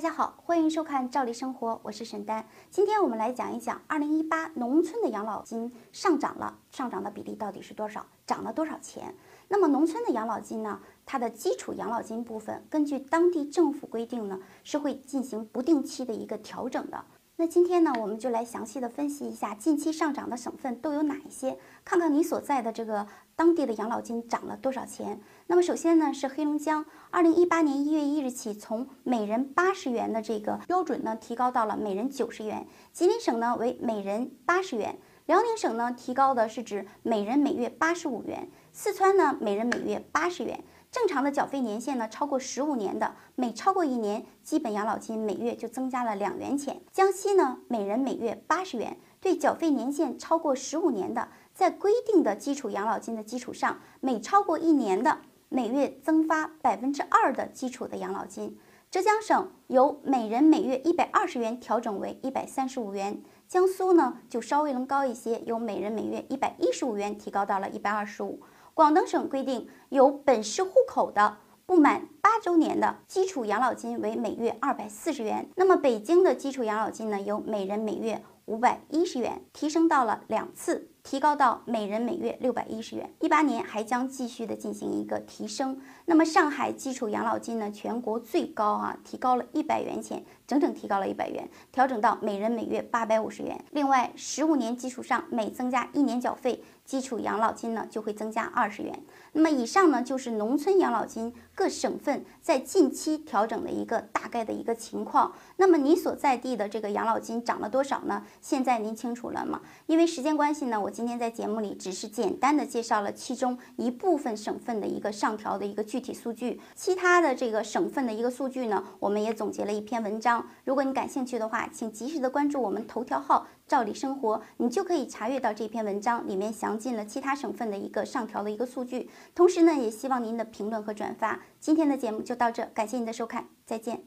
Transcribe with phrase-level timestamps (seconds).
[0.00, 2.48] 大家好，欢迎收看《赵丽生活》，我是沈丹。
[2.70, 8.06] 今天我们来讲一讲二零一八农村的养老金上涨了，上涨的比例到底是多少？
[8.26, 9.14] 涨了多少钱？
[9.48, 10.80] 那么农村的养老金呢？
[11.04, 17.04] 它的基础养老金部分，根据当地政府规定呢，是会进行不定期的一个调整的。
[17.40, 25.18] 那今天呢，我们就来详细的分析一下近期上涨的省份都有哪一些，看看你所在的这个当地的养老金涨了多少钱。
[25.46, 32.66] 那么首先呢是黑龙江，二零一八年一月一日起，从每人八十元的这个标准呢，提高到了每人九十元。
[32.92, 40.62] 吉林省呢为每人八十元，辽宁省呢提高的是指每人每月八十五元，四川呢每人每月八十元。
[40.90, 46.80] 正常的缴费年限呢，超过十五年的，每超过一年，基本养老金每月就增加了两元钱。
[46.90, 58.58] 江西呢，每人每月八十元，对缴费年限超过十五年的，在规定的基础养老金的基础上，每超过一年的，每月增发百分之二的基础的养老金。
[58.90, 68.40] 浙江省由每人每月一百二十元调整为一百三十五元，江苏呢就稍微能高一些，由每人每月一百一十五元提高到了一百二十五。
[68.80, 71.36] 广东省规定，有本市户口的
[71.66, 75.50] 不满八周年的基础养老金为每月二百四十元。
[75.56, 80.88] 那么北京的基础养老金呢，由每人每月五百一十元提升到了两次。
[81.02, 85.80] 提高到每人每月六百一十元，一八年还将继续的进行一个提升。
[86.04, 93.64] 那么上海基础养老金呢，全国最高啊，提高了一百元钱，整整提高了一百元，调整到每人每月八百五十元。
[93.70, 99.02] 另外，十五年基础上每增加一年缴费，基础养老金呢就会增加二十元。
[99.32, 105.32] 那么以上呢就是农村养老金各省份在近期调整的一个大概的一个情况。
[105.56, 108.24] 那么你所在地的这个养老金涨了多少呢？
[108.42, 109.62] 现在您清楚了吗？
[109.86, 110.90] 因为时间关系呢，我。
[111.00, 120.46] 今天在节目里只是简单的介绍了其中一部分省份的一个上调的一个具体数据，其他的这个省份的一个数据呢，我们也总结了一篇文章。
[120.62, 129.08] 如果你感兴趣的话，请及时的关注我们头条号“照理生活”，你就可以查阅到这篇文章里面详尽了其他省份的一个上调的一个数据。
[129.34, 131.40] 同时呢，也希望您的评论和转发。
[131.58, 134.02] 今天的节目就到这，感谢您的收看，再见。